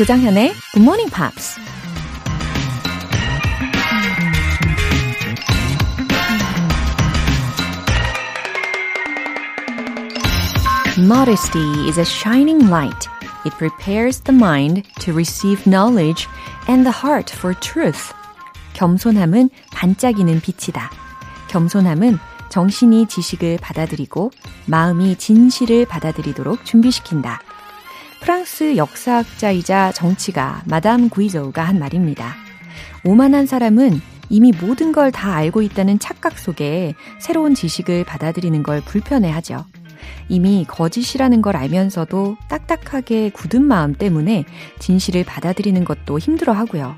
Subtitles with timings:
[0.00, 1.60] 조장현의 Good Morning Pops.
[10.98, 13.10] Modesty is a shining light.
[13.44, 16.26] It prepares the mind to receive knowledge
[16.66, 18.14] and the heart for truth.
[18.72, 20.90] 겸손함은 반짝이는 빛이다.
[21.48, 24.30] 겸손함은 정신이 지식을 받아들이고
[24.64, 27.42] 마음이 진실을 받아들이도록 준비시킨다.
[28.20, 32.34] 프랑스 역사학자이자 정치가 마담 구이저우가 한 말입니다.
[33.04, 39.64] 오만한 사람은 이미 모든 걸 다 알고 있다는 착각 속에 새로운 지식을 받아들이는 걸 불편해하죠.
[40.28, 44.44] 이미 거짓이라는 걸 알면서도 딱딱하게 굳은 마음 때문에
[44.78, 46.94] 진실을 받아들이는 것도 힘들어 하고요.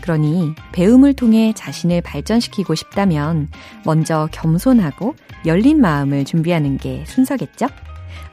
[0.00, 3.48] 그러니 배움을 통해 자신을 발전시키고 싶다면
[3.84, 7.66] 먼저 겸손하고 열린 마음을 준비하는 게 순서겠죠?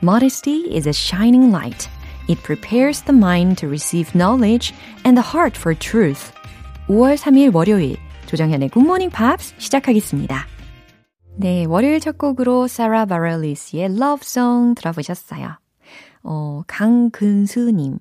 [0.02, 1.90] Modesty is a shining light.
[2.30, 6.32] It prepares the mind to receive knowledge and the heart for truth.
[6.88, 10.46] 5월 3일 월요일 조정현의 Good Morning Pops 시작하겠습니다.
[11.38, 15.58] 네, 월요일 첫 곡으로 사라 바렐리스의 Love Song 들어보셨어요.
[16.24, 17.98] 어, 강근수님.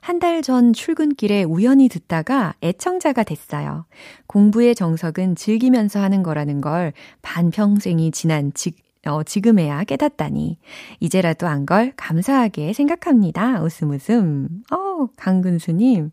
[0.00, 3.86] 한 달 전 출근길에 우연히 듣다가 애청자가 됐어요.
[4.26, 6.92] 공부의 정석은 즐기면서 하는 거라는 걸
[7.22, 10.58] 반평생이 지난 직, 어, 지금에야 깨닫다니.
[11.00, 13.62] 이제라도 안 걸 감사하게 생각합니다.
[13.62, 14.48] 웃음 웃음.
[14.72, 16.10] 어, 강근수님.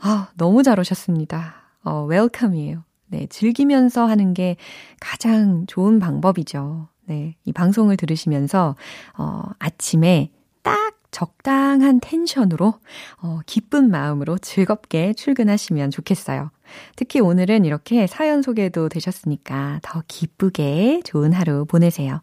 [0.00, 1.54] 아, 너무 잘 오셨습니다.
[1.84, 2.84] 어, 웰컴이에요.
[3.08, 4.56] 네, 즐기면서 하는 게
[5.00, 6.88] 가장 좋은 방법이죠.
[7.06, 8.76] 네, 이 방송을 들으시면서,
[9.16, 10.30] 어, 아침에
[10.62, 12.74] 딱 적당한 텐션으로,
[13.22, 16.50] 어, 기쁜 마음으로 즐겁게 출근하시면 좋겠어요.
[16.96, 22.22] 특히 오늘은 이렇게 사연 소개도 되셨으니까 더 기쁘게 좋은 하루 보내세요.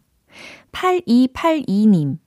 [0.72, 2.18] 8282님.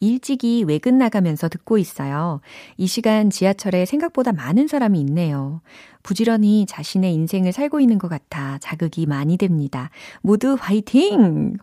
[0.00, 2.40] 일찍이 외근 나가면서 듣고 있어요.
[2.78, 5.60] 이 시간 지하철에 생각보다 많은 사람이 있네요.
[6.02, 9.90] 부지런히 자신의 인생을 살고 있는 것 같아 자극이 많이 됩니다.
[10.22, 11.58] 모두 화이팅!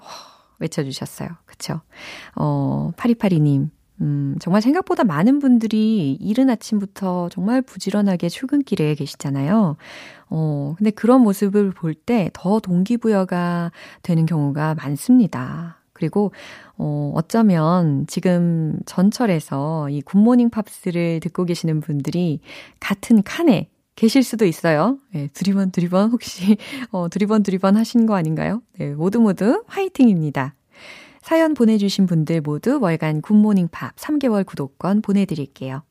[0.60, 1.30] 외쳐주셨어요.
[1.46, 1.82] 그쵸?
[2.36, 3.72] 어, 파리파리님.
[4.02, 9.76] 음, 정말 생각보다 많은 분들이 이른 아침부터 정말 부지런하게 출근길에 계시잖아요.
[10.30, 13.72] 어, 근데 그런 모습을 볼 때 더 동기부여가
[14.04, 15.78] 되는 경우가 많습니다.
[15.94, 16.32] 그리고
[16.78, 22.40] 어, 어쩌면 지금 전철에서 이 굿모닝 팝스를 듣고 계시는 분들이
[22.80, 25.00] 같은 칸에 계실 수도 있어요.
[25.12, 26.58] 네, 두리번 두리번 혹시
[26.92, 28.62] 어, 두리번 두리번 하신 거 아닌가요?
[28.78, 30.54] 네, 모두 모두 화이팅입니다.
[31.28, 35.84] 사연 보내주신 분들 모두 월간 굿모닝 팝 3개월 구독권 보내드릴게요.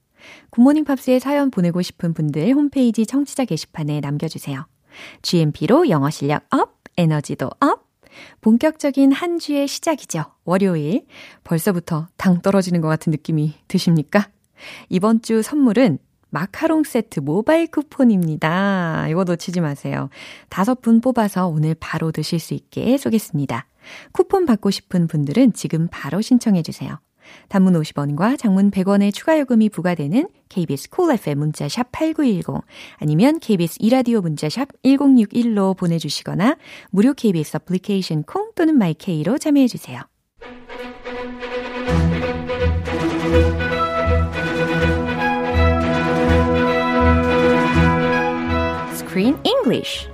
[0.48, 4.66] 굿모닝 팝스에 사연 보내고 싶은 분들 홈페이지 청취자 게시판에 남겨주세요.
[5.20, 7.86] GMP로 영어 실력 up, 에너지도 up,
[8.40, 10.24] 본격적인 한 주의 시작이죠.
[10.46, 11.04] 월요일.
[11.44, 14.30] 벌써부터 당 떨어지는 것 같은 느낌이 드십니까?
[14.88, 15.98] 이번 주 선물은
[16.30, 19.06] 마카롱 세트 모바일 쿠폰입니다.
[19.08, 20.08] 이거 놓치지 마세요.
[20.48, 23.66] 다섯 분 뽑아서 오늘 바로 드실 수 있게 쏘겠습니다.
[24.12, 26.98] 쿠폰 받고 싶은 분들은 지금 바로 신청해 주세요.
[27.48, 32.62] 단문 50원과 장문 100원의 추가 요금이 부과되는 KBS 콜 cool FM 문자샵 8910
[32.98, 36.56] 아니면 KBS 이라디오 문자샵 1061로 보내 주시거나
[36.90, 40.02] 무료 KBS 애플리케이션 콩 또는 마이케이로 참여해 주세요.
[49.16, 50.08] Screen English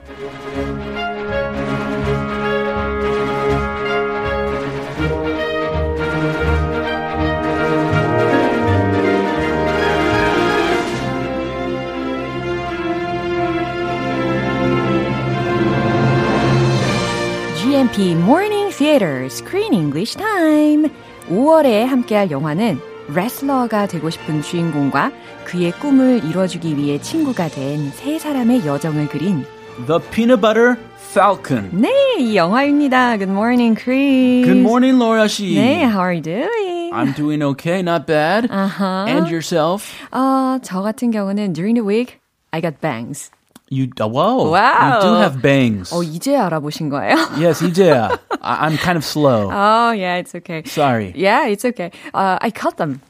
[17.58, 20.88] GMP Morning Theater Screen English Time.
[21.28, 25.10] 5월에 함께할 영화는 레슬러가 되고 싶은 주인공과
[25.44, 29.44] 그의 꿈을 이뤄주기 위해 친구가 된 세 사람의 여정을 그린
[29.86, 30.76] The Peanut Butter
[31.12, 31.68] Falcon.
[31.72, 33.16] 네, 이 영화입니다.
[33.18, 34.44] Good morning, Chris.
[34.46, 35.54] Good morning, Laura 씨.
[35.54, 36.92] 네, how are you doing?
[36.92, 38.48] I'm doing okay, not bad.
[38.50, 39.04] Uh-huh.
[39.08, 39.84] And yourself?
[40.10, 42.18] 어, 저 같은 경우는 during the week
[42.52, 43.30] I got bangs.
[43.72, 44.50] You, uh, whoa.
[44.52, 45.00] Wow.
[45.00, 45.94] You do have bangs.
[45.94, 47.16] 어, 이제 알아보신 거예요?
[47.40, 48.10] Yes, 이제야.
[48.42, 49.48] I, I'm kind of slow.
[49.50, 50.62] oh, yeah, it's okay.
[50.66, 51.14] Sorry.
[51.16, 51.90] Yeah, it's okay.
[52.12, 53.00] Uh, I cut them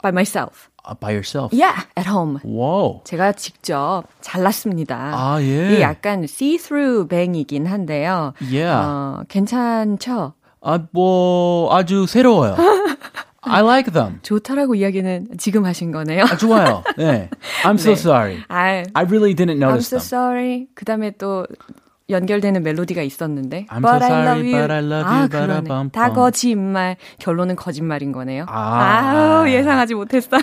[0.00, 0.70] by myself.
[0.84, 1.52] Uh, by yourself.
[1.52, 2.38] Yeah, at home.
[2.44, 3.02] Whoa.
[3.04, 5.10] 제가 직접 잘랐습니다.
[5.12, 5.72] 아, 예.
[5.74, 8.34] 이게 약간 see-through 뱅이긴 한데요.
[8.40, 8.78] Yeah.
[8.78, 10.34] 어, 괜찮죠?
[10.62, 12.54] 아, 뭐, 아주 새로워요.
[13.42, 14.20] I like them.
[14.22, 16.22] 좋다라고 이야기는 지금 하신 거네요.
[16.24, 16.82] 아, 좋아요.
[16.96, 17.28] 네.
[17.64, 17.98] I'm so 네.
[18.00, 18.38] sorry.
[18.48, 20.06] 아, I really didn't I'm notice so them.
[20.06, 20.66] sorry.
[20.74, 21.46] 그 다음에 또
[22.08, 23.66] 연결되는 멜로디가 있었는데.
[23.70, 24.52] I'm so sorry, you.
[24.52, 25.46] but I love 아, you, 그러네.
[25.46, 25.90] 바라밤밤.
[25.90, 26.96] 다 거짓말.
[27.18, 28.44] 결론은 거짓말인 거네요.
[28.48, 29.40] 아.
[29.42, 30.36] 아우, 예상하지 못했어.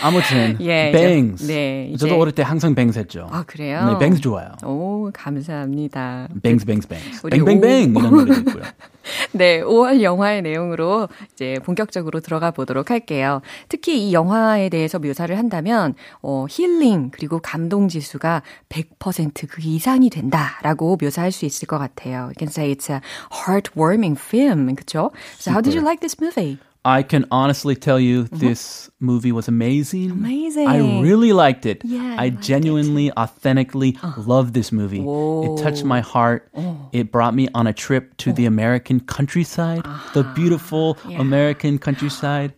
[0.00, 1.46] 아무튼 예, 이제- bangs.
[1.46, 3.28] 네, 이제- 저도 어릴 때 항상 bangs 했죠.
[3.30, 3.84] 아, 그래요?
[3.92, 4.52] 네, bangs 좋아요.
[4.64, 6.28] 오, 감사합니다.
[6.42, 7.20] bangs, bangs, bangs.
[7.26, 7.98] 우리 bang, bang, 오- bang.
[7.98, 8.62] 이런 노래도 있고요.
[9.32, 13.42] 네, 5월 영화의 내용으로 이제 본격적으로 들어가 보도록 할게요.
[13.68, 21.32] 특히 이 영화에 대해서 묘사를 한다면, 어, 힐링, 그리고 감동 지수가 100%그 이상이 된다라고 묘사할
[21.32, 22.26] 수 있을 것 같아요.
[22.26, 23.00] You can say it's a
[23.44, 25.10] heartwarming film, 그쵸?
[25.38, 26.58] So how did you like this movie?
[26.84, 30.08] I can honestly tell you this movie was amazing.
[30.10, 30.24] Mm-hmm.
[30.24, 30.66] Amazing.
[30.68, 31.82] I really liked it.
[31.84, 35.00] Yeah, I I genuinely, authentically loved this movie.
[35.00, 35.44] Whoa.
[35.54, 36.48] It touched my heart.
[36.92, 39.84] It brought me on a trip to the American countryside,
[40.14, 41.20] the beautiful Yeah.
[41.20, 42.52] American countryside.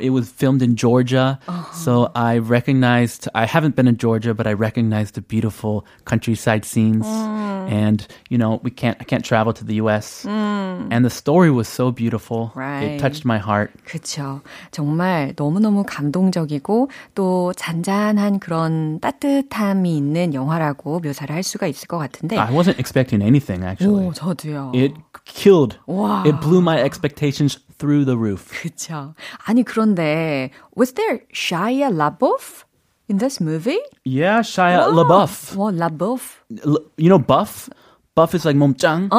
[0.00, 1.38] It was filmed in Georgia.
[1.72, 7.06] So I recognized, I haven't been in Georgia, but I recognized the beautiful countryside scenes.
[7.06, 10.24] And, you know, we can't, I can't travel to the US.
[10.92, 12.52] And the story was so beautiful.
[12.54, 12.82] Right.
[12.84, 13.55] It touched my heart.
[13.84, 14.40] 그쵸.
[14.70, 22.36] 정말 너무너무 감동적이고 또 잔잔한 그런 따뜻함이 있는 영화라고 묘사를 할 수가 있을 것 같은데.
[22.36, 24.08] I wasn't expecting anything actually.
[24.08, 24.72] 오, 저도요.
[24.74, 24.94] It
[25.24, 25.78] killed.
[25.86, 26.22] 와.
[26.26, 28.50] It blew my expectations through the roof.
[28.62, 29.14] 그쵸.
[29.44, 32.64] 아니, 그런데, was there Shia LaBeouf
[33.08, 33.80] in this movie?
[34.04, 35.56] Yeah, Shia LaBeouf.
[35.56, 36.42] 와, LaBeouf.
[36.96, 37.68] You know Buff?
[38.16, 39.10] Buff is like 몸짱.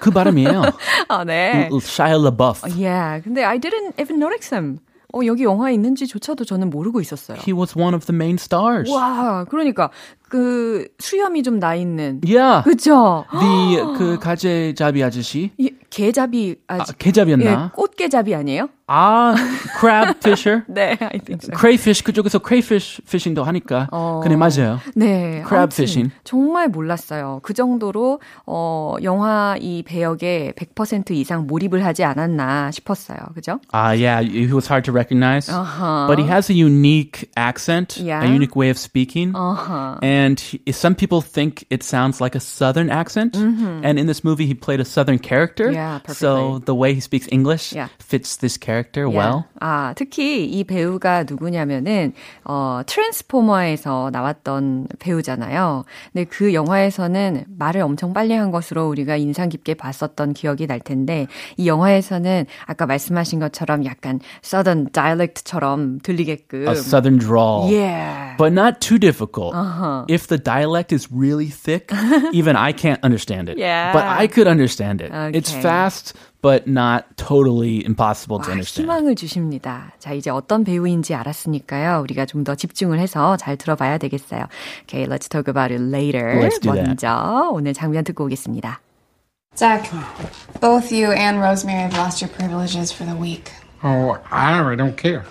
[0.00, 0.62] 그 발음이에요.
[1.08, 1.68] 아, 네.
[1.70, 2.64] Shia LaBeouf.
[2.74, 4.80] Yeah, 근데 I didn't even notice him.
[5.14, 7.38] 어, 여기 영화에 있는지조차도 저는 모르고 있었어요.
[7.38, 8.90] He was one of the main stars.
[8.90, 9.90] 와, 그러니까,
[10.28, 12.20] 그, 수염이 좀 나 있는.
[12.24, 12.62] Yeah.
[12.64, 13.24] 그쵸?
[13.32, 15.50] The 그 가재잡이 아저씨.
[15.58, 17.44] 이 개잡이, 아, 아, 개잡이었나?
[17.44, 18.68] 예, 꽃게잡이 아니에요?
[18.86, 19.34] 아,
[19.80, 20.62] crab fisher.
[20.68, 21.50] 네, I think so.
[21.56, 23.88] crayfish 그쪽에서 crayfish fishing도 하니까.
[23.90, 24.20] 어.
[24.22, 24.80] 근데 맞아요.
[24.94, 25.42] 네.
[25.46, 26.12] crab fishing.
[26.24, 27.40] 정말 몰랐어요.
[27.42, 33.18] 그 정도로, 어, 영화 이 배역에 100% 이상 몰입을 하지 않았나 싶었어요.
[33.34, 33.58] 그죠?
[33.72, 35.48] Ah, yeah, he was hard to recognize.
[35.50, 36.06] Uh-huh.
[36.06, 38.22] But he has a unique accent, Yeah.
[38.24, 39.32] a unique way of speaking.
[39.34, 39.96] Uh-huh.
[40.02, 43.36] And he, some people think it sounds like a southern accent.
[43.36, 45.66] And in this movie, he played a southern character.
[45.70, 45.74] Mm-hmm.
[45.74, 46.64] Yeah, so perfectly.
[46.66, 47.88] the way he speaks English Yeah.
[47.98, 49.16] fits this character Yeah.
[49.16, 49.44] well.
[49.60, 52.12] 아, 특히 이 배우가 누구냐면은,
[52.44, 55.84] 어, 트랜스포머에서 나왔던 배우잖아요.
[56.12, 61.26] 근데 그 영화에서는 말을 엄청 빨리 한 것으로 우리가 인상 깊게 봤었던 기억이 날 텐데,
[61.56, 66.68] 이 영화에서는 아까 말씀하신 것처럼 약간 Southern dialect처럼 들리게끔.
[66.68, 67.70] A southern drawl.
[67.70, 68.36] Yeah.
[68.38, 69.54] But not too difficult.
[69.54, 70.04] Uh-huh.
[70.07, 71.91] If the dialect is really thick,
[72.33, 73.57] even I can't understand it.
[73.57, 73.93] Yeah.
[73.93, 75.11] But I could understand it.
[75.35, 75.61] It's Okay.
[75.61, 78.85] fast, but not totally impossible to 와, understand.
[78.87, 79.93] 희망을 주십니다.
[79.99, 82.01] 자, 이제 어떤 배우인지 알았으니까요.
[82.01, 84.47] 우리가 좀 더 집중을 해서 잘 들어봐야 되겠어요.
[84.83, 86.35] Okay, let's talk about it later.
[86.41, 86.87] Let's do that.
[86.87, 88.81] 먼저 오늘 장면 듣고 오겠습니다.
[89.55, 89.89] Zach,
[90.59, 93.51] both you and Rosemary have lost your privileges for the week.
[93.83, 95.23] Oh, I really don't care.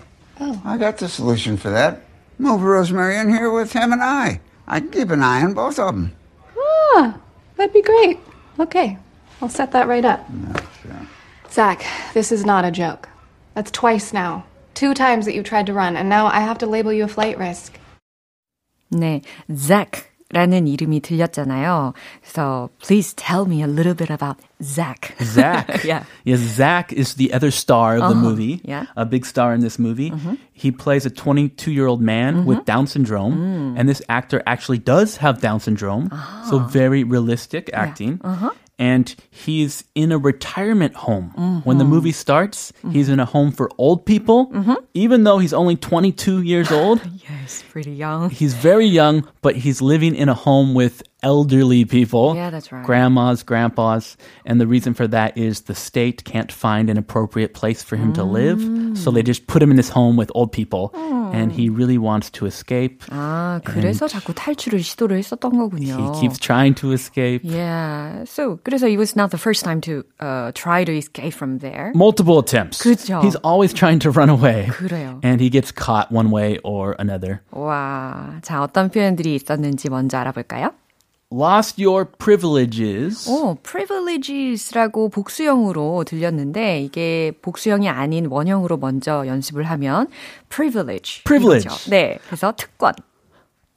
[0.65, 2.03] I got the solution for that.
[2.39, 4.41] Move Rosemary in here with him and I.
[4.68, 6.14] I can keep an eye on both of them.
[6.58, 7.18] Ah,
[7.56, 8.20] that'd be great.
[8.60, 8.98] Okay,
[9.42, 10.26] I'll set that right up.
[10.30, 11.08] Yeah, sure.
[11.50, 13.08] Zach, this is not a joke.
[13.54, 14.46] That's twice now.
[14.74, 17.08] Two times that you tried to run, and now I have to label you a
[17.08, 17.80] flight risk.
[18.92, 19.24] 네,
[19.56, 21.93] Zach 라는 이름이 들렸잖아요.
[22.23, 25.15] 그래서 please tell me a little bit about Zach.
[25.23, 25.85] Zach.
[25.85, 26.05] Yeah.
[26.25, 28.63] Yes, Zach is the other star of the movie.
[28.65, 28.87] yeah.
[28.97, 30.11] A big star in this movie.
[30.55, 33.77] He plays a 22 year old man with Down syndrome.
[33.77, 36.09] And this actor actually does have Down syndrome.
[36.49, 38.19] So very realistic acting.
[38.80, 41.32] And he's in a retirement home.
[41.64, 41.94] When the mm-hmm.
[41.94, 42.92] movie starts, mm-hmm.
[42.92, 44.48] he's in a home for old people.
[44.52, 44.74] Mm-hmm.
[44.94, 48.30] Even though he's only 22 years old, Yes, pretty young.
[48.30, 52.35] he's very young, but he's living in a home with elderly people.
[52.35, 52.85] Yeah, that's right.
[52.85, 54.17] Grandmas, grandpas.
[54.45, 58.13] And the reason for that is the state can't find an appropriate place for him
[58.15, 58.61] to live.
[58.99, 60.91] So they just put him in this home with old people.
[61.33, 63.01] And he really wants to escape.
[63.09, 65.97] 아, 그래서 자꾸 탈출을 시도를 했었던 거군요.
[65.97, 67.41] He keeps trying to escape.
[67.43, 68.25] Yeah.
[68.25, 71.93] So, 그래서 it was not the first time to uh, try to escape from there.
[71.95, 72.83] Multiple attempts.
[72.83, 73.23] 그죠.
[73.23, 74.69] He's always trying to run away.
[74.73, 75.21] 그래요.
[75.23, 77.41] And he gets caught one way or another.
[77.51, 80.75] 와, 자, 어떤 표현들이 있었는지 먼저 알아볼까요?
[81.32, 83.30] Lost your privileges.
[83.30, 90.08] 오, privileges라고 복수형으로 들렸는데 이게 복수형이 아닌 원형으로 먼저 연습을 하면
[90.50, 91.24] privilege.
[91.26, 91.90] Privilege.
[91.90, 92.94] 네, 그래서 특권.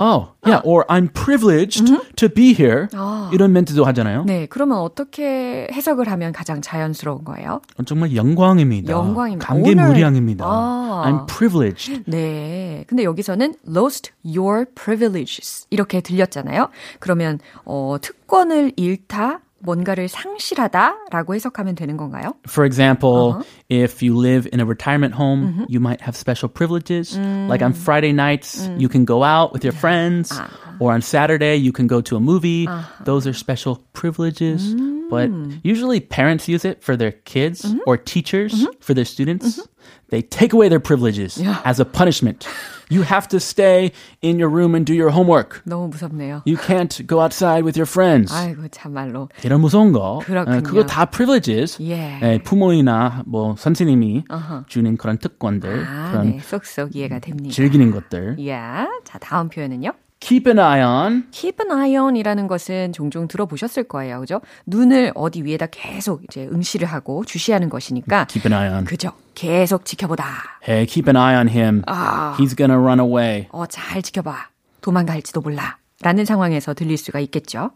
[0.01, 0.63] Oh, yeah.
[0.65, 1.85] Or I'm privileged
[2.17, 2.89] to be here.
[3.33, 4.25] 이런 멘트도 하잖아요.
[4.25, 7.61] 네, 그러면 어떻게 해석을 하면 가장 자연스러운 거예요?
[7.77, 8.91] 어, 정말 영광입니다.
[8.91, 9.47] 영광입니다.
[9.47, 10.45] 감개무량입니다.
[10.47, 11.03] 아.
[11.07, 12.05] I'm privileged.
[12.07, 12.85] 네.
[12.87, 16.71] 근데 여기서는 lost your privileges 이렇게 들렸잖아요.
[16.99, 22.34] 그러면 어 특권을 잃다 뭔가를 상실하다라고 해석하면 되는 건가요?
[22.48, 27.18] For example, if you live in a retirement home, you might have special privileges.
[27.18, 30.32] Like on Friday nights, you can go out with your friends.
[30.80, 32.68] Or on Saturday, you can go to a movie.
[33.06, 34.76] Those are special privileges.
[35.10, 35.30] But
[35.64, 39.62] usually parents use it for their kids or teachers for their students.
[40.10, 42.48] They take away their privileges as a punishment.
[42.91, 43.93] You have to stay
[44.23, 45.63] in your room and do your homework.
[45.65, 46.43] 너무 무섭네요.
[46.45, 48.33] You can't go outside with your friends.
[48.35, 49.29] 아이고 참말로.
[49.45, 50.21] 이런 무서운 거.
[50.25, 50.59] 그렇군요.
[50.59, 51.81] 어, 그거 다 privileges.
[51.83, 52.21] 예.
[52.23, 54.25] 예, 부모이나 뭐 선생님이
[54.67, 57.55] 주는 그런 특권들, 아, 그런 네, 쏙쏙 이해가 됩니다.
[57.55, 58.37] 즐기는 것들.
[58.41, 58.59] 예.
[59.05, 59.93] 자, 다음 표현은요?
[60.21, 61.27] Keep an eye on.
[61.31, 64.21] keep an eye on이라는 것은 종종 들어보셨을 거예요.
[64.21, 64.41] 그죠?
[64.67, 68.27] 눈을 어디 위에다 계속 이제 응시를 하고 주시하는 것이니까.
[68.27, 68.85] Keep an eye on.
[68.85, 69.13] 그죠?
[69.35, 70.25] 계속 지켜보다.
[70.67, 71.83] Hey, keep an eye on him.
[71.87, 72.37] 아.
[72.39, 73.49] He's gonna run away.
[73.51, 74.49] 어, 잘 지켜봐.
[74.83, 75.79] 도망갈지도 몰라.
[76.03, 77.71] 라는 상황에서 들릴 수가 있겠죠.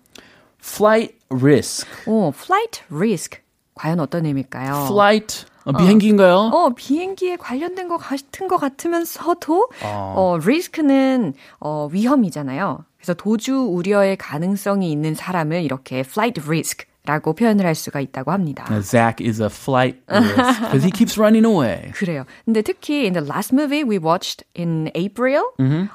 [0.63, 1.87] Flight risk.
[2.07, 3.41] 오, flight risk.
[3.75, 4.87] 과연 어떤 의미일까요?
[4.87, 5.47] Flight.
[5.64, 6.35] 어, 비행기인가요?
[6.52, 12.85] 어, 비행기에 관련된 것 같은 것 같으면서도, 어, risk는, 어, 위험이잖아요.
[12.99, 18.64] 그래서 도주 우려의 가능성이 있는 사람을 이렇게 flight risk 라고 표현을 할 수가 있다고 합니다.
[18.71, 21.90] Uh, Zach is a flight risk because he keeps running away.
[21.92, 22.25] 그래요.
[22.47, 25.42] 근데 특히 in the last movie we watched in April,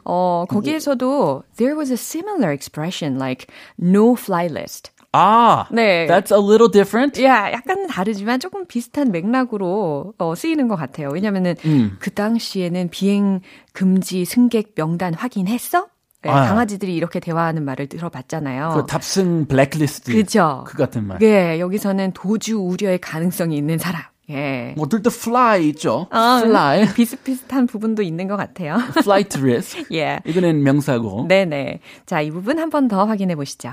[0.05, 3.47] 어, 거기에서도 there was a similar expression like
[3.79, 4.91] no fly list.
[5.11, 6.05] Ah, 네.
[6.07, 7.21] that's a little different.
[7.23, 11.09] 야, 약간 다르지만 조금 비슷한 맥락으로 어, 쓰이는 것 같아요.
[11.11, 11.55] 왜냐면은
[11.99, 13.41] 그 당시에는 비행
[13.73, 15.87] 금지 승객 명단 확인했어?
[16.21, 16.47] 네, 아.
[16.49, 18.73] 강아지들이 이렇게 대화하는 말을 들어봤잖아요.
[18.75, 20.11] 그 탑승 블랙리스트.
[20.11, 20.63] 그죠?
[20.67, 21.17] 그 같은 말.
[21.21, 24.01] 예, 여기서는 도주 우려의 가능성이 있는 사람.
[24.29, 24.75] 예.
[24.77, 26.05] 어떨 때 fly 있죠.
[26.11, 26.85] 아, fly.
[26.93, 28.77] 비슷비슷한 부분도 있는 것 같아요.
[29.01, 29.85] flight risk.
[29.91, 30.19] 예.
[30.25, 31.25] 이거는 명사고.
[31.27, 31.79] 네네.
[32.05, 33.71] 자, 이 부분 한 번 더 확인해 보시죠.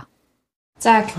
[0.79, 1.15] Zach,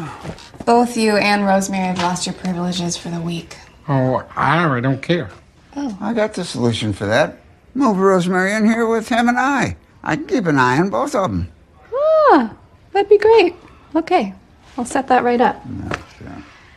[0.66, 3.58] both you and Rosemary have lost your privileges for the week.
[3.90, 5.30] Oh, I really don't care.
[5.76, 5.98] Oh.
[6.00, 7.40] I got the solution for that.
[7.74, 9.76] Move Rosemary in here with him and I.
[10.04, 11.52] I can keep an eye on both of them.
[11.94, 12.56] Ah,
[12.92, 13.56] that'd be great.
[13.96, 14.34] Okay,
[14.78, 15.64] I'll set that right up.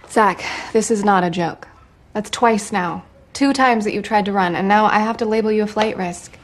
[0.08, 1.68] Zach, this is not a joke.
[2.14, 3.04] That's twice now.
[3.34, 5.66] Two times that you tried to run, and now I have to label you a
[5.66, 6.36] flight risk.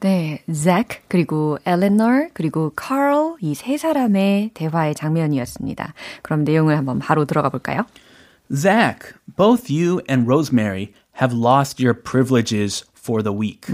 [0.00, 5.92] 네, Zach, 그리고 Eleanor, 그리고 Carl 이 세 사람의 대화의 장면이었습니다.
[6.22, 7.82] 그럼 내용을 한번 바로 들어가 볼까요?
[8.54, 13.68] Zach, both you and Rosemary have lost your privileges for the week.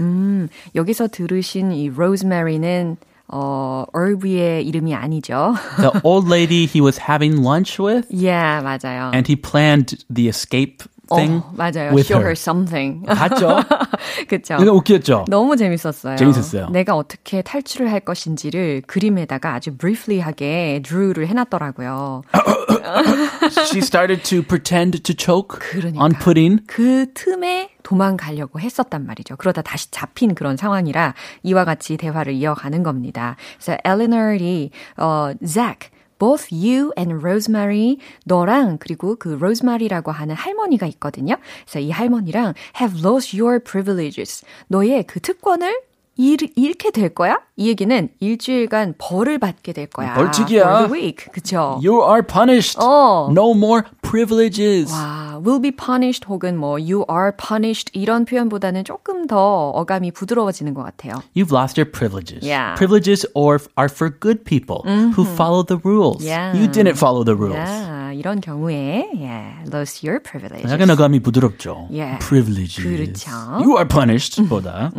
[0.75, 2.97] 여기서 들으신 이 Rosemary는
[3.29, 5.55] 어, 얼비의 이름이 아니죠.
[5.79, 9.11] The old lady he was having lunch with, yeah, 맞아요.
[9.13, 10.83] and he planned the escape
[11.15, 11.91] thing 어, 맞아요.
[11.93, 12.27] with Show her.
[12.27, 13.05] her something.
[13.05, 13.59] 봤죠?
[14.27, 14.57] 그쵸.
[14.61, 15.25] 이거 웃겼죠?
[15.29, 16.15] 너무 재밌었어요.
[16.17, 16.69] 재밌었어요.
[16.69, 22.23] 내가 어떻게 탈출을 할 것인지를 그림에다가 아주 briefly하게 드루를 해놨더라고요.
[23.67, 26.03] She started to pretend to choke 그러니까.
[26.03, 26.63] on pudding.
[26.67, 29.35] 그 틈에 도망가려고 했었단 말이죠.
[29.37, 33.35] 그러다 다시 잡힌 그런 상황이라 이와 같이 대화를 이어가는 겁니다.
[33.57, 41.37] 그래서 엘레너리, 어, Zach, both you and Rosemary, 너랑 그리고 그 Rosemary라고 하는 할머니가 있거든요.
[41.65, 44.43] 그래서 이 할머니랑 have lost your privileges.
[44.67, 45.86] 너의 그 특권을
[46.17, 47.39] 잃, 잃게 될 거야?
[47.55, 50.15] 이 얘기는 일주일간 벌을 받게 될 거야.
[50.15, 50.61] 벌칙이야.
[50.63, 51.25] For the week.
[51.31, 51.79] 그쵸?
[51.83, 52.77] You are punished.
[52.81, 53.29] 어.
[53.31, 54.91] No more privileges.
[54.91, 60.73] 와, will be punished 혹은 뭐 you are punished 이런 표현보다는 조금 더 어감이 부드러워지는
[60.73, 61.21] 것 같아요.
[61.35, 62.45] You've lost your privileges.
[62.45, 62.75] Yeah.
[62.75, 66.25] Privileges or are for good people who follow the rules.
[66.25, 66.55] Yeah.
[66.57, 67.57] You didn't follow the rules.
[67.57, 70.71] 야, 이런 경우에 yeah, lose your privileges.
[70.71, 71.87] 약간 어감이 부드럽죠.
[71.91, 72.17] Yeah.
[72.19, 72.81] Privileges.
[72.81, 73.31] 그렇죠.
[73.61, 74.91] You are punished 보다.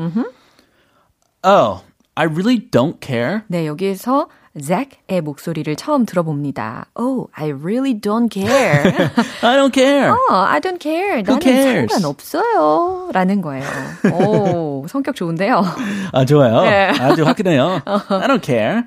[1.44, 1.82] Oh,
[2.16, 3.42] I really don't care.
[3.46, 4.28] 네, 여기에서
[4.60, 6.86] Zach의 목소리를 처음 들어봅니다.
[6.96, 9.08] Oh, I really don't care.
[9.42, 10.10] I don't care.
[10.10, 11.22] 어, I don't care.
[11.22, 11.92] 나는 cares?
[11.92, 13.10] 상관없어요.
[13.12, 13.64] 라는 거예요.
[14.12, 15.62] 오, 성격 좋은데요.
[16.12, 16.62] 아, 좋아요.
[16.62, 16.88] 네.
[16.98, 17.82] 아주 화끈해요.
[17.84, 18.82] I don't care.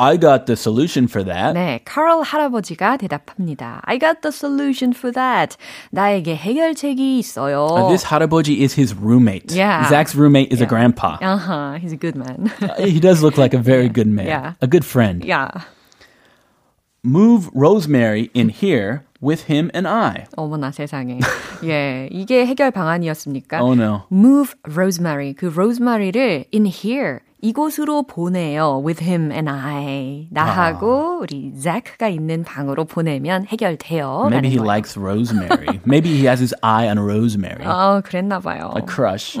[0.00, 1.54] I got the solution for that.
[1.54, 3.80] 네, 카럴 할아버지가 대답합니다.
[3.84, 5.56] I got the solution for that.
[5.90, 7.66] 나에게 해결책이 있어요.
[7.70, 9.54] Uh, this 할아버지 is his roommate.
[9.54, 9.88] Yeah.
[9.88, 11.16] Zach's roommate is a grandpa.
[11.22, 12.52] Uh-huh, he's a good man.
[12.78, 14.26] he does look like a very good man.
[14.26, 14.52] Yeah.
[14.60, 15.24] A good friend.
[15.24, 15.64] 야,
[17.02, 20.26] Move Rosemary in here with him and I.
[20.36, 21.20] 어머나 세상에.
[21.64, 23.62] 예, 이게 해결 방안이었습니까?
[23.62, 24.02] Oh no.
[24.10, 25.32] Move Rosemary.
[25.32, 27.20] 그 Rosemary를 in here.
[27.42, 28.82] 이곳으로 보내요.
[28.84, 30.28] With him and I.
[30.30, 34.26] 나하고 우리 Zach가 있는 방으로 보내면 해결돼요.
[34.30, 34.64] Maybe he 라는 거예요.
[34.64, 35.80] likes Rosemary.
[35.86, 37.64] Maybe he has his eye on Rosemary.
[37.64, 38.72] 아, 그랬나 봐요.
[38.76, 39.38] a crush.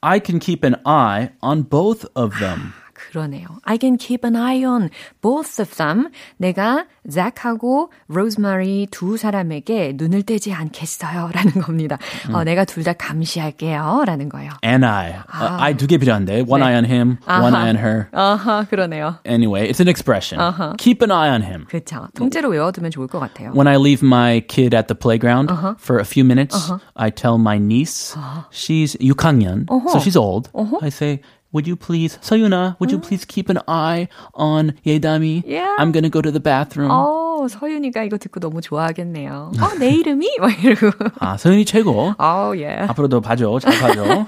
[0.00, 2.72] I can keep an eye on both of them.
[3.09, 3.45] 그러네요.
[3.63, 4.89] I can keep an eye on
[5.21, 6.09] both of them.
[6.37, 11.29] 내가 잭하고 로즈마리 두 사람에게 눈을 떼지 않겠어요.
[11.33, 11.97] 라는 겁니다.
[12.29, 12.35] 음.
[12.35, 14.03] 어, 내가 둘 다 감시할게요.
[14.05, 14.51] 라는 거예요.
[14.63, 15.13] And I.
[15.27, 15.39] 아.
[15.39, 16.43] Uh, I 두 개 필요한데.
[16.47, 16.67] One 네.
[16.67, 17.41] eye on him, 아하.
[17.41, 18.07] one eye on her.
[18.11, 19.19] 아하, 그러네요.
[19.25, 20.41] Anyway, it's an expression.
[20.41, 20.75] 아하.
[20.77, 21.65] Keep an eye on him.
[21.69, 22.09] 그렇죠.
[22.13, 23.51] 통째로 외워두면 좋을 것 같아요.
[23.53, 25.75] When I leave my kid at the playground uh-huh.
[25.79, 26.79] for a few minutes, uh-huh.
[26.97, 28.43] I tell my niece, uh-huh.
[28.51, 30.49] she's 6학년, so she's old.
[30.81, 31.21] I say,
[31.53, 35.43] would you please, 서윤아, would you please keep an eye on 예담이?
[35.45, 35.75] Yeah.
[35.77, 36.91] I'm gonna go to the bathroom.
[36.91, 39.51] 어, 서윤이가 이거 듣고 너무 좋아하겠네요.
[39.61, 40.37] 어, 내 이름이?
[40.39, 40.91] 막 이러고.
[41.19, 42.13] 아, 서윤이 최고.
[42.17, 42.77] 어, 예.
[42.89, 44.25] 앞으로도 봐줘, 잘 봐줘.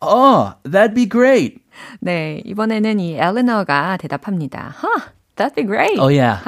[0.00, 1.60] oh, that'd be great.
[2.00, 4.74] 네, 이번에는 이 엘레너가 대답합니다.
[4.82, 5.98] Huh, that'd be great.
[6.00, 6.40] Oh, yeah.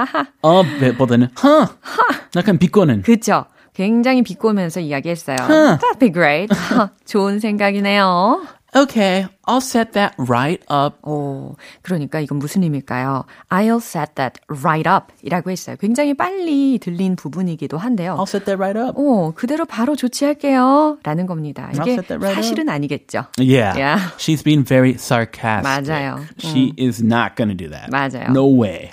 [0.42, 0.62] 어,
[0.98, 1.68] 보다는, huh.
[1.84, 2.20] huh.
[2.36, 3.02] 약간 비꼬는.
[3.02, 3.46] 그쵸.
[3.74, 5.36] 굉장히 비꼬면서 이야기했어요.
[5.40, 5.78] Huh.
[5.80, 6.54] That'd be great.
[7.06, 8.42] 좋은 생각이네요.
[8.74, 10.96] Okay, I'll set that right up.
[11.06, 13.26] 오, 그러니까 이건 무슨 의미일까요?
[13.50, 15.76] I'll set that right up 이라고 했어요.
[15.78, 18.16] 굉장히 빨리 들린 부분이기도 한데요.
[18.16, 18.98] I'll set that right up.
[18.98, 20.98] 오, 그대로 바로 조치할게요.
[21.02, 21.70] 라는 겁니다.
[21.74, 22.76] 이게 right 사실은 up.
[22.76, 23.26] 아니겠죠.
[23.38, 23.76] Yeah.
[23.76, 24.10] yeah.
[24.16, 25.68] She's being very sarcastic.
[25.68, 26.24] 맞아요.
[26.38, 26.78] She 음.
[26.78, 27.90] is not going to do that.
[27.90, 28.30] 맞아요.
[28.30, 28.90] No way.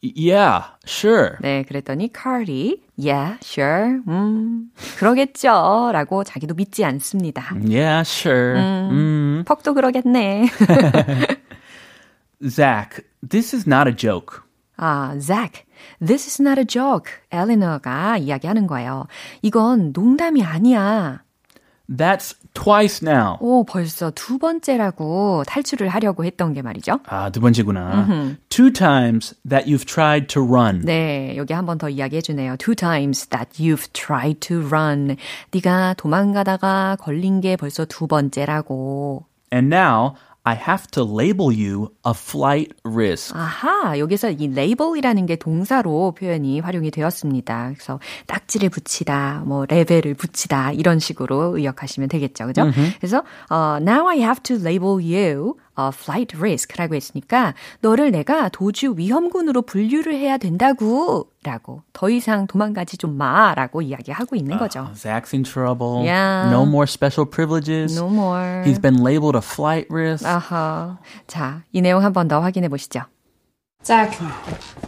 [0.00, 1.38] Yeah, sure.
[1.40, 5.90] 네, 그랬더니 Cardi, yeah, sure, 음, 그러겠죠.
[5.92, 7.54] 라고 자기도 믿지 않습니다.
[7.54, 8.58] Yeah, sure.
[8.58, 9.44] 음, 음.
[9.46, 10.48] 퍽도 그러겠네.
[12.46, 14.40] Zach, this is not a joke.
[14.76, 15.64] 아, Zach,
[16.00, 17.10] this is not a joke.
[17.30, 19.06] 엘리너가 이야기하는 거예요.
[19.42, 21.23] 이건 농담이 아니야.
[21.88, 23.36] That's twice now.
[23.40, 27.00] 오, 벌써 두 번째라고 탈출을 하려고 했던 게 말이죠.
[27.06, 28.06] 아, 두 번째구나.
[28.06, 28.36] Mm-hmm.
[28.48, 30.80] Two times that you've tried to run.
[30.84, 32.56] 네, 여기 한 번 더 이야기해 주네요.
[32.56, 35.16] Two times that you've tried to run.
[35.52, 39.26] 네가 도망가다가 걸린 게 벌써 두 번째라고.
[39.52, 40.14] And now
[40.46, 43.34] I have to label you a flight risk.
[43.34, 47.72] 아하, 여기서 이 label이라는 게 동사로 표현이 활용이 되었습니다.
[47.74, 52.64] 그래서 딱지를 붙이다, 뭐 레벨을 붙이다 이런 식으로 의역하시면 되겠죠, 그죠?
[52.64, 52.98] Mm-hmm.
[53.00, 58.94] 그래서 uh, now I have to label you a flight risk라고 했으니까 너를 내가 도주
[58.98, 64.81] 위험군으로 분류를 해야 된다고 라고 더 이상 도망가지 좀 마라고 이야기하고 있는 거죠.
[64.89, 66.03] Uh, Zach's in trouble.
[66.03, 66.49] Yeah.
[66.49, 67.95] No more special privileges.
[67.95, 68.63] No more.
[68.65, 70.25] He's been labeled a flight risk.
[70.25, 70.97] 아하.
[71.27, 73.03] 자, 이 내용 한 번 더 확인해 보시죠.
[73.83, 74.17] Zach,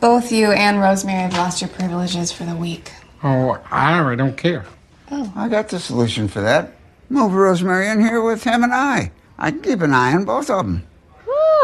[0.02, 2.92] both you and Rosemary have lost your privileges for the week.
[3.24, 4.66] Oh, I really don't care.
[5.10, 5.32] Oh.
[5.36, 6.74] I got the solution for that.
[7.10, 9.12] Move Rosemary in here with him and I.
[9.40, 10.84] I can keep an eye on both of them.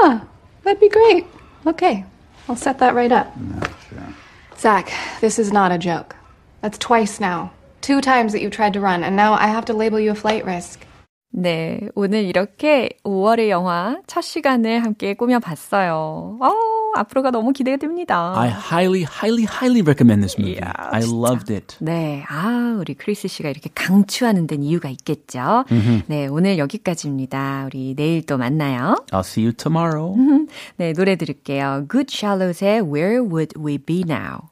[0.04, 0.24] Ah,
[0.64, 1.26] that'd be great.
[1.66, 2.06] Okay,
[2.48, 3.28] I'll set that right up.
[3.36, 4.14] Yeah, sure.
[4.63, 6.15] Zach, this is not a joke.
[6.61, 7.51] That's twice now.
[7.81, 10.15] Two times that you tried to run, and now I have to label you a
[10.15, 10.79] flight risk.
[11.35, 16.39] 네, 오늘 이렇게 5월의 영화 첫 시간을 함께 꾸며봤어요.
[16.41, 16.51] 어,
[16.95, 18.35] 앞으로가 너무 기대됩니다.
[18.37, 20.61] I highly, highly, highly recommend this movie.
[20.61, 21.17] Yeah, I 진짜.
[21.17, 21.77] loved it.
[21.81, 25.65] 네, 아, 우리 크리스 씨가 이렇게 강추하는 데는 이유가 있겠죠.
[25.73, 26.03] Mm-hmm.
[26.07, 27.65] 네, 오늘 여기까지입니다.
[27.67, 28.95] 우리 내일 또 만나요.
[29.11, 30.15] I'll see you tomorrow.
[30.77, 31.87] 네, 노래 들을게요.
[31.91, 34.52] Good Charlotte의 Where Would We Be Now?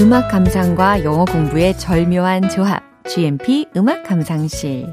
[0.00, 2.82] 음악 감상과 영어 공부의 절묘한 조합.
[3.06, 4.86] GMP 음악 감상실.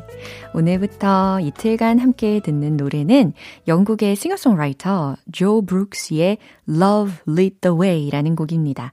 [0.54, 3.32] 오늘부터 이틀간 함께 듣는 노래는
[3.70, 8.92] 영국의 싱어송라이터 조 브룩스의 Love Lead the Way라는 곡입니다.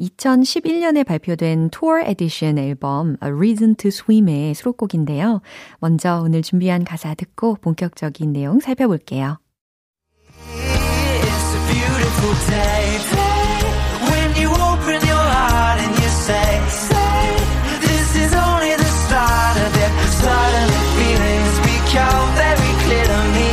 [0.00, 5.42] 2011년에 발표된 투어 에디션 앨범 A Reason to Swim의 수록곡인데요.
[5.78, 9.38] 먼저 오늘 준비한 가사 듣고 본격적인 내용 살펴볼게요.
[10.48, 13.21] It's a beautiful day.
[21.92, 23.48] look out very clear to me.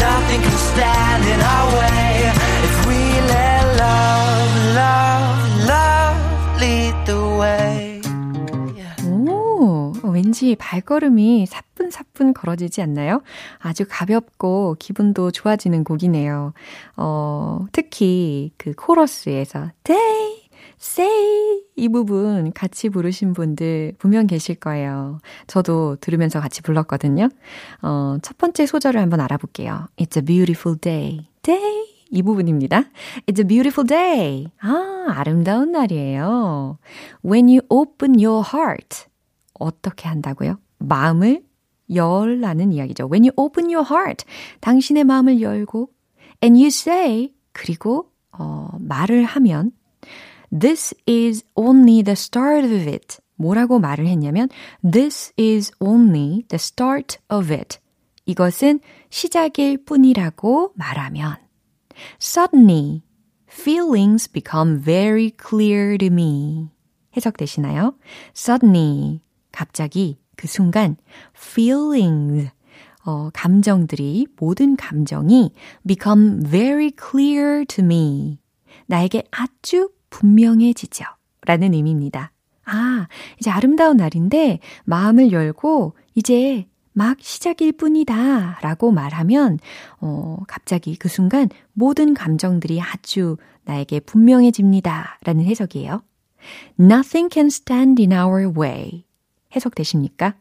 [0.00, 2.32] Nothing can stand in our way
[2.64, 8.00] if we let love, love, love lead the way.
[9.04, 13.22] 오, 왠지 발걸음이 사뿐사뿐 걸어지지 않나요?
[13.58, 16.52] 아주 가볍고 기분도 좋아지는 곡이네요.
[16.96, 20.41] 어, 특히 그 코러스에서 day
[20.82, 25.20] say 이 부분 같이 부르신 분들 분명 계실 거예요.
[25.46, 27.28] 저도 들으면서 같이 불렀거든요.
[27.82, 29.88] 어, 첫 번째 소절을 한번 알아볼게요.
[29.96, 31.26] It's a beautiful day.
[31.42, 31.86] day.
[32.10, 32.84] 이 부분입니다.
[33.26, 34.48] It's a beautiful day.
[34.60, 36.78] 아, 아름다운 날이에요.
[37.24, 39.06] When you open your heart.
[39.54, 40.58] 어떻게 한다고요?
[40.78, 41.42] 마음을
[41.94, 43.08] 열라는 이야기죠.
[43.10, 44.26] When you open your heart.
[44.60, 45.88] 당신의 마음을 열고
[46.42, 49.72] and you say 그리고 어, 말을 하면
[50.52, 53.18] This is only the start of it.
[53.36, 54.48] 뭐라고 말을 했냐면
[54.82, 57.78] This is only the start of it.
[58.26, 61.36] 이것은 시작일 뿐이라고 말하면
[62.20, 63.02] Suddenly,
[63.48, 66.68] feelings become very clear to me.
[67.16, 67.94] 해석되시나요?
[68.36, 69.20] Suddenly,
[69.52, 70.96] 갑자기 그 순간
[71.34, 72.50] feelings
[73.04, 75.52] 어, 감정들이 모든 감정이
[75.86, 78.38] become very clear to me.
[78.86, 81.04] 나에게 아주 분명해지죠.
[81.44, 82.30] 라는 의미입니다.
[82.64, 83.08] 아,
[83.40, 89.58] 이제 아름다운 날인데 마음을 열고 이제 막 시작일 뿐이다 라고 말하면,
[90.00, 96.02] 어, 갑자기 그 순간 모든 감정들이 아주 나에게 분명해집니다 라는 해석이에요.
[96.78, 99.04] Nothing can stand in our way.
[99.56, 100.34] 해석되십니까?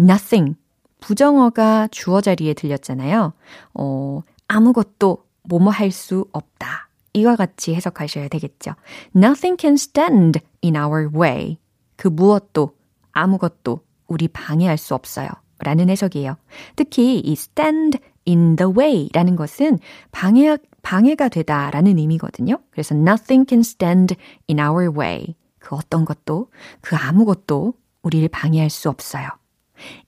[0.00, 0.56] Nothing.
[1.00, 3.32] 부정어가 주어 자리에 들렸잖아요.
[3.74, 6.85] 어, 아무것도 뭐뭐 할 수 없다.
[7.16, 8.72] 이와 같이 해석하셔야 되겠죠.
[9.16, 11.58] Nothing can stand in our way.
[11.96, 12.76] 그 무엇도,
[13.12, 15.28] 아무것도 우리 방해할 수 없어요.
[15.60, 16.36] 라는 해석이에요.
[16.76, 17.98] 특히 이 stand
[18.28, 19.78] in the way 라는 것은
[20.12, 22.58] 방해, 방해가 되다 라는 의미거든요.
[22.70, 24.14] 그래서 nothing can stand
[24.50, 25.34] in our way.
[25.58, 26.50] 그 어떤 것도,
[26.82, 29.28] 그 아무것도 우리를 방해할 수 없어요.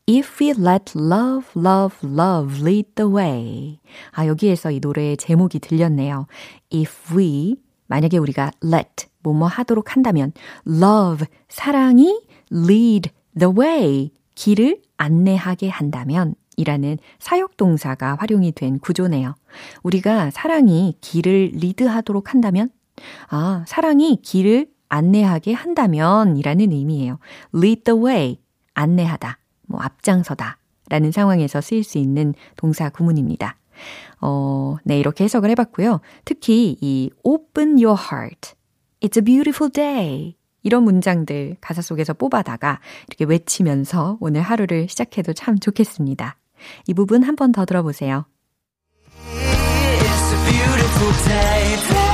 [0.08, 3.78] If we let love, love, love lead the way.
[4.12, 6.26] 아, 여기에서 이 노래의 제목이 들렸네요.
[6.72, 10.32] If we, 만약에 우리가 let, 뭐뭐 하도록 한다면,
[10.66, 19.34] love, 사랑이 lead the way, 길을 안내하게 한다면, 이라는 사역동사가 활용이 된 구조네요.
[19.82, 22.70] 우리가 사랑이 길을 리드하도록 한다면,
[23.28, 27.18] 아, 사랑이 길을 안내하게 한다면 이라는 의미예요.
[27.54, 28.38] lead the way,
[28.74, 29.38] 안내하다.
[29.68, 30.58] 뭐 앞장서다
[30.90, 33.56] 라는 상황에서 쓰일 수 있는 동사 구문입니다.
[34.20, 36.00] 어, 네, 이렇게 해석을 해봤고요.
[36.24, 38.54] 특히 이 open your heart,
[39.00, 45.58] it's a beautiful day 이런 문장들 가사 속에서 뽑아다가 이렇게 외치면서 오늘 하루를 시작해도 참
[45.58, 46.36] 좋겠습니다.
[46.88, 48.24] 이 부분 한 번 더 들어보세요.
[49.30, 52.07] It's a beautiful day,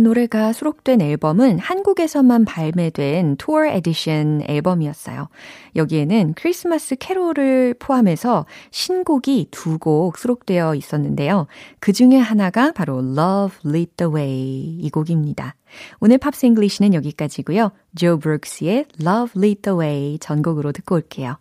[0.00, 5.28] 이 노래가 수록된 앨범은 한국에서만 발매된 투어 에디션 앨범이었어요.
[5.76, 11.46] 여기에는 크리스마스 캐롤을 포함해서 신곡이 두 곡 수록되어 있었는데요.
[11.80, 15.54] 그 중에 하나가 바로 Love Lead the Way 이 곡입니다.
[16.00, 17.72] 오늘 Pops English는 여기까지고요.
[17.94, 21.36] 조 브룩스의 Love Lead the Way 전곡으로 듣고 올게요.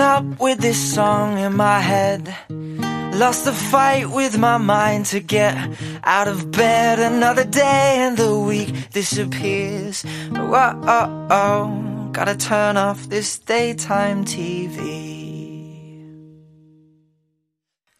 [0.00, 2.34] Waking up with this song in my head.
[3.20, 5.54] Lost the fight with my mind to get
[6.04, 6.98] out of bed.
[6.98, 10.02] Another day and the week disappears.
[10.32, 12.08] Whoa, oh, oh.
[12.12, 14.78] Gotta turn off this daytime TV.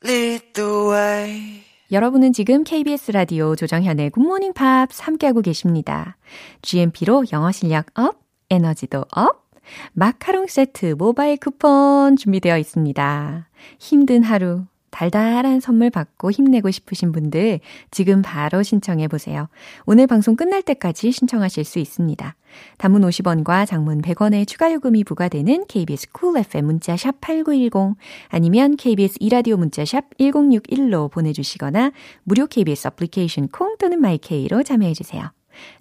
[0.02, 1.62] Lead the way.
[1.92, 6.16] 여러분은 지금 KBS 라디오 조정현의 굿모닝 팝스 함께하고 계십니다.
[6.62, 9.49] GMP로 영어 실력 업, 에너지도 업.
[9.92, 13.48] 마카롱 세트 모바일 쿠폰 준비되어 있습니다.
[13.78, 19.48] 힘든 하루, 달달한 선물 받고 힘내고 싶으신 분들 지금 바로 신청해 보세요.
[19.86, 22.36] 오늘 방송 끝날 때까지 신청하실 수 있습니다.
[22.78, 27.96] 단문 50원과 장문 100원의 추가 요금이 부과되는 KBS Cool FM 문자 샵 8910
[28.28, 31.92] 아니면 KBS 2라디오 문자 샵 1061로 보내 주시거나
[32.24, 35.30] 무료 KBS 애플리케이션 콩 또는 마이케이로 참여해 주세요.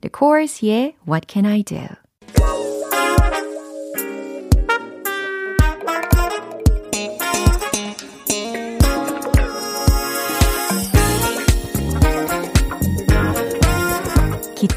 [0.01, 1.79] The Corrs의 What Can I Do?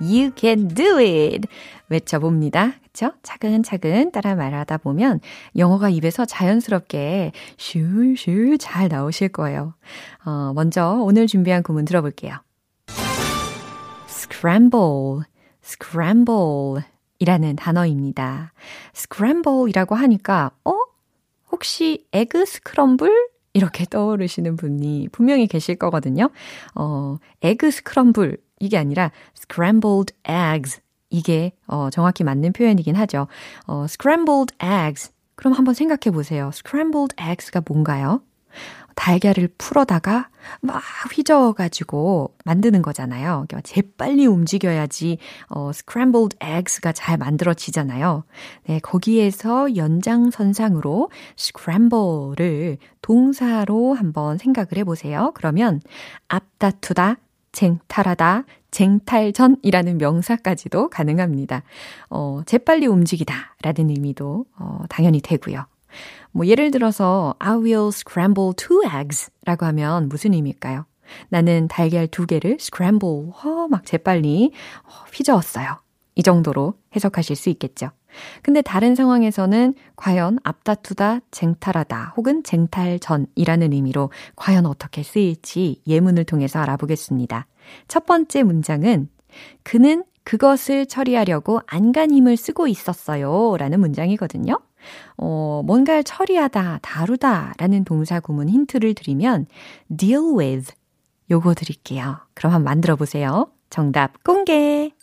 [0.00, 1.48] You can do it!
[1.88, 2.74] 외쳐봅니다.
[2.82, 3.12] 그쵸?
[3.22, 5.20] 차근차근 따라 말하다 보면
[5.56, 9.74] 영어가 입에서 자연스럽게 슈슈 잘 나오실 거예요.
[10.24, 12.36] 어, 먼저 오늘 준비한 구문 들어볼게요.
[14.08, 15.22] scramble,
[15.62, 16.82] scramble
[17.18, 18.52] 이라는 단어입니다.
[18.94, 20.72] scramble 이라고 하니까, 어?
[21.50, 23.10] 혹시 egg scramble?
[23.54, 26.28] 이렇게 떠오르시는 분이 분명히 계실 거거든요.
[26.74, 28.36] 어, egg scramble.
[28.60, 30.80] 이게 아니라 scrambled eggs.
[31.10, 33.28] 이게 어, 정확히 맞는 표현이긴 하죠.
[33.66, 35.12] 어, scrambled eggs.
[35.34, 36.50] 그럼 한번 생각해 보세요.
[36.52, 38.22] scrambled eggs가 뭔가요?
[38.96, 40.30] 달걀을 풀어다가
[40.62, 40.82] 막
[41.14, 43.44] 휘저어가지고 만드는 거잖아요.
[43.46, 45.18] 그러니까 재빨리 움직여야지
[45.50, 48.24] 어, scrambled eggs가 잘 만들어지잖아요.
[48.64, 55.32] 네, 거기에서 연장선상으로 scramble를 동사로 한번 생각을 해보세요.
[55.34, 55.82] 그러면
[56.28, 57.18] 앞다투다,
[57.56, 61.62] 쟁탈하다, 쟁탈전이라는 명사까지도 가능합니다.
[62.10, 65.64] 어, 재빨리 움직이다 라는 의미도 어, 당연히 되고요.
[66.32, 70.84] 뭐 예를 들어서 I will scramble two eggs 라고 하면 무슨 의미일까요?
[71.30, 74.52] 나는 달걀 두 개를 scramble, 어, 막 재빨리
[74.84, 75.78] 어, 휘저었어요.
[76.14, 77.90] 이 정도로 해석하실 수 있겠죠.
[78.42, 87.46] 근데 다른 상황에서는 과연 앞다투다, 쟁탈하다 혹은 쟁탈전이라는 의미로 과연 어떻게 쓰일지 예문을 통해서 알아보겠습니다.
[87.88, 89.08] 첫 번째 문장은
[89.62, 93.56] 그는 그것을 처리하려고 안간 힘을 쓰고 있었어요.
[93.58, 94.58] 라는 문장이거든요.
[95.16, 99.46] 어, 뭔가를 처리하다, 다루다 라는 동사 구문 힌트를 드리면
[99.96, 100.72] deal with
[101.30, 102.18] 요거 드릴게요.
[102.34, 103.50] 그럼 한번 만들어 보세요.
[103.70, 104.95] 정답 공개!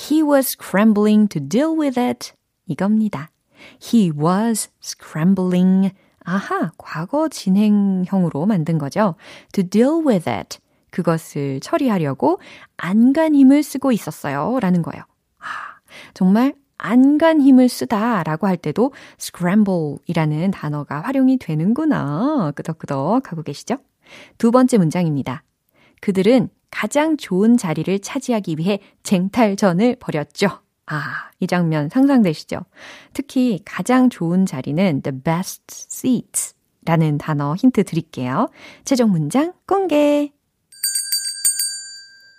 [0.00, 2.32] He was scrambling to deal with it.
[2.66, 3.30] 이겁니다.
[3.82, 5.92] He was scrambling.
[6.24, 9.16] 아하, 과거 진행형으로 만든 거죠.
[9.52, 10.58] To deal with it.
[10.90, 12.40] 그것을 처리하려고
[12.76, 14.58] 안간 힘을 쓰고 있었어요.
[14.60, 15.04] 라는 거예요.
[15.38, 15.44] 아,
[16.14, 22.52] 정말 안간 힘을 쓰다 라고 할 때도 scramble 이라는 단어가 활용이 되는구나.
[22.54, 23.76] 끄덕끄덕 하고 계시죠?
[24.38, 25.42] 두 번째 문장입니다.
[26.00, 30.48] 그들은 가장 좋은 자리를 차지하기 위해 쟁탈전을 벌였죠.
[30.86, 32.60] 아, 이 장면 상상되시죠?
[33.12, 36.54] 특히 가장 좋은 자리는 the best seats
[36.84, 38.48] 라는 단어 힌트 드릴게요.
[38.84, 40.32] 최종 문장 공개!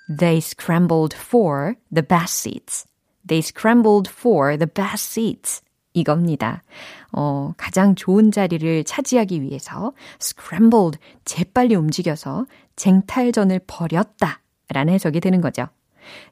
[0.10, 2.86] They scrambled for the best seats.
[3.26, 5.62] They scrambled for the best seats.
[5.94, 6.64] 이겁니다.
[7.12, 14.42] 어, 가장 좋은 자리를 차지하기 위해서 scrambled, 재빨리 움직여서 쟁탈전을 벌였다.
[14.70, 15.68] 라는 해석이 되는 거죠.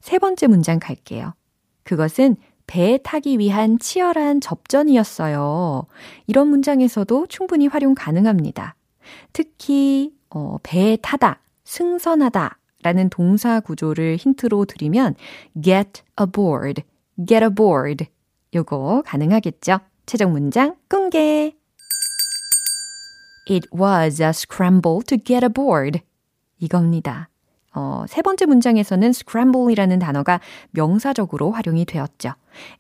[0.02, 1.34] 세 번째 문장 갈게요.
[1.84, 5.86] 그것은 배에 타기 위한 치열한 접전이었어요.
[6.28, 8.76] 이런 문장에서도 충분히 활용 가능합니다.
[9.34, 15.16] 특히, 어, 배에 타다, 승선하다 라는 동사 구조를 힌트로 드리면
[15.62, 16.84] get aboard,
[17.28, 18.06] get aboard
[18.54, 19.80] 요거 가능하겠죠?
[20.06, 21.56] 최종 문장 공개.
[23.50, 26.02] It was a scramble to get aboard.
[26.60, 27.30] 이겁니다.
[27.74, 30.40] 어, 세 번째 문장에서는 scramble이라는 단어가
[30.72, 32.34] 명사적으로 활용이 되었죠.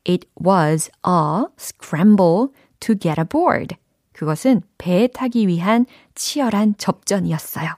[0.07, 2.47] It was a scramble
[2.79, 3.75] to get aboard.
[4.13, 7.69] 그것은 배에 타기 위한 치열한 접전이었어요.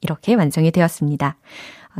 [0.00, 1.36] 이렇게 완성이 되었습니다.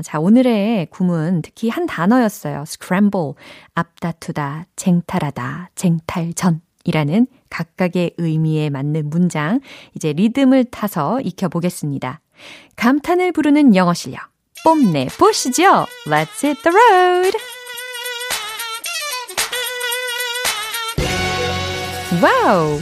[0.02, 2.64] 자, 오늘의 구문 특히 한 단어였어요.
[2.66, 3.33] scramble,
[3.74, 9.61] 앞다투다, 쟁탈하다, 쟁탈전 이라는 각각의 의미에 맞는 문장
[9.94, 12.20] 이제 리듬을 타서 익혀보겠습니다.
[12.76, 14.20] 감탄을 부르는 영어 실력
[14.64, 15.87] 뽐내 보시죠.
[16.07, 17.38] Let's hit the road.
[22.22, 22.79] Wow!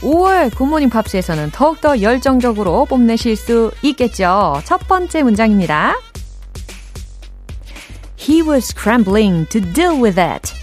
[0.00, 4.60] 5월 굿모닝 팝스에서는 더욱더 열정적으로 뽐내실 수 있겠죠.
[4.64, 5.94] 첫 번째 문장입니다.
[8.21, 10.53] He was scrambling to deal with it.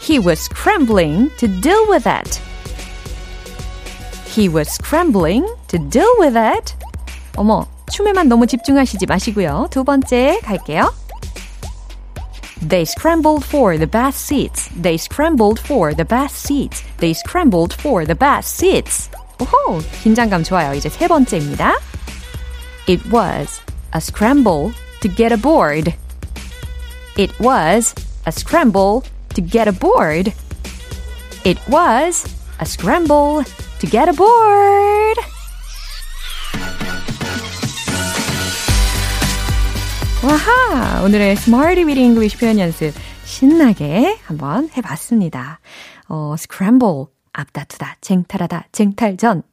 [0.00, 2.40] He was scrambling to deal with it.
[4.26, 6.74] He was scrambling to deal with it.
[7.36, 9.68] 어머, 춤에만 너무 집중하시지 마시고요.
[9.70, 10.92] 두 번째 갈게요.
[12.60, 14.68] They scrambled for the best seats.
[14.80, 16.84] They scrambled for the best seats.
[16.98, 19.10] They scrambled for the best seats.
[19.40, 20.74] 오호, 긴장감 좋아요.
[20.74, 21.78] 이제 세 번째입니다.
[22.86, 23.60] It was
[23.94, 24.72] a scramble
[25.04, 25.94] to get aboard.
[27.16, 27.94] It was
[28.26, 30.32] a scramble to get aboard.
[31.44, 32.24] It was
[32.60, 33.44] a scramble
[33.80, 35.18] to get aboard.
[40.22, 41.02] 와하!
[41.02, 42.92] 오늘의 Smarty with English 표현 연습
[43.24, 45.60] 신나게 한번 해봤습니다.
[46.08, 49.43] 어, scramble, 앞다투다, 쟁탈하다, 쟁탈전.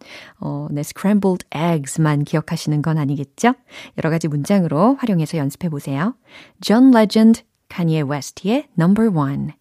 [0.41, 3.55] 어, 네, scrambled eggs만 기억하시는 건 아니겠죠?
[3.99, 6.15] 여러 가지 문장으로 활용해서 연습해 보세요.
[6.61, 9.53] John Legend, Kanye West의 Number One.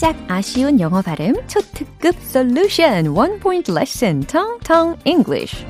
[0.00, 5.64] 살짝 아쉬운 영어 발음 초특급 솔루션 One Point Lesson Tong Tong English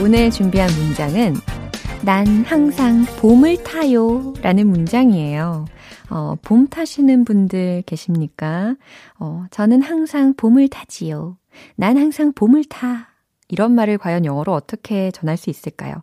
[0.00, 1.34] 오늘 준비한 문장은
[2.04, 5.64] 난 항상 봄을 타요 라는 문장이에요.
[6.10, 8.76] 어, 봄 타시는 분들 계십니까?
[9.18, 11.36] 어, 저는 항상 봄을 타지요.
[11.74, 13.08] 난 항상 봄을 타.
[13.48, 15.94] 이런 말을 과연 영어로 어떻게 전할 수 있을까요?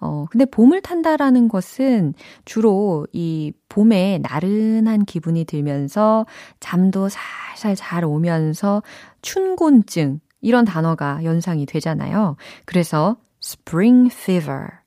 [0.00, 2.12] 어, 근데 봄을 탄다라는 것은
[2.44, 6.26] 주로 이 봄에 나른한 기분이 들면서
[6.60, 8.82] 잠도 살살 잘 오면서
[9.22, 12.36] 춘곤증, 이런 단어가 연상이 되잖아요.
[12.64, 13.16] 그래서
[13.48, 14.80] spring fever,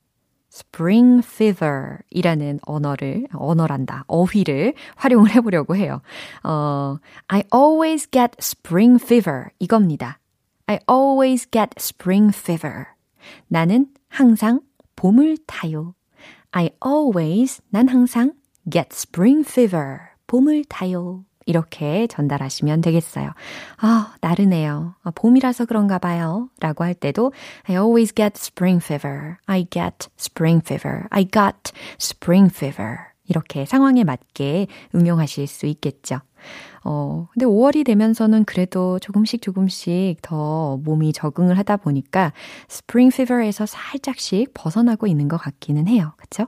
[0.54, 6.02] spring fever 이라는 언어를, 언어란다, 어휘를 활용을 해보려고 해요.
[6.44, 6.98] 어,
[7.28, 10.20] I always get spring fever 이겁니다.
[10.68, 12.86] I always get spring fever.
[13.48, 14.62] 나는 항상
[14.96, 15.96] 봄을 타요.
[16.52, 18.34] I always, 난 항상
[18.72, 20.12] get spring fever.
[20.28, 21.26] 봄을 타요.
[21.46, 23.32] 이렇게 전달하시면 되겠어요.
[23.78, 24.96] 아, 나르네요.
[25.04, 26.50] 아, 봄이라서 그런가 봐요.
[26.60, 27.34] 라고 할 때도
[27.68, 29.38] I always get spring fever.
[29.46, 31.04] I get spring fever.
[31.10, 32.98] I got spring fever.
[33.28, 36.20] 이렇게 상황에 맞게 응용하실 수 있겠죠.
[36.84, 42.34] 어, 근데 5월이 되면서는 그래도 조금씩 조금씩 더 몸이 적응을 하다 보니까
[42.68, 46.14] 스프링 피버에서 살짝씩 벗어나고 있는 것 같기는 해요.
[46.18, 46.48] 그쵸?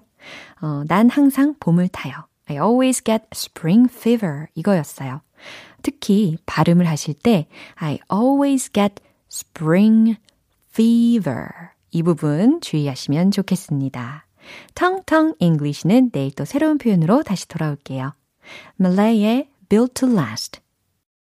[0.61, 2.13] 어, 난 항상 봄을 타요.
[2.49, 5.21] I always get spring fever 이거였어요.
[5.81, 8.95] 특히 발음을 하실 때 I always get
[9.31, 10.17] spring
[10.71, 11.47] fever
[11.91, 14.25] 이 부분 주의하시면 좋겠습니다.
[14.75, 18.13] 텅텅 English는 내일 또 새로운 표현으로 다시 돌아올게요.
[18.79, 20.59] Malay의 built to last.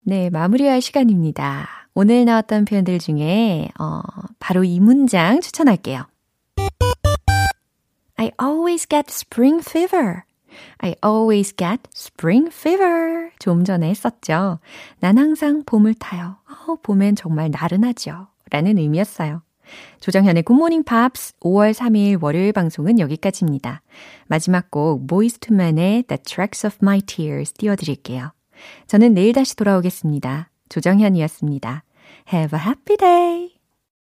[0.03, 1.69] 네, 마무리할 시간입니다.
[1.95, 4.01] 오늘 나왔던 표현들 중에 어,
[4.39, 6.07] 바로 이 문장 추천할게요.
[8.17, 10.23] I always get spring fever.
[10.79, 13.31] I always get spring fever.
[13.39, 14.59] 좀 전에 했었죠.
[15.01, 16.37] 난 항상 봄을 타요.
[16.49, 18.29] 어, 봄엔 정말 나른하죠.
[18.51, 19.43] 라는 의미였어요.
[20.01, 23.83] 조정현의 굿모닝 팝스 5월 3일 월요일 방송은 여기까지입니다.
[24.27, 28.33] 마지막 곡 to Men의 The Tracks of My Tears 띄워드릴게요.
[28.87, 30.51] 저는 내일 다시 돌아오겠습니다.
[30.69, 31.85] 조정현이었습니다.
[32.33, 33.54] Have a happy day!